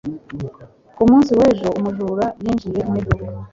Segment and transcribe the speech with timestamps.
[0.95, 3.25] Ku munsi w'ejo, umujura yinjiye mu iduka.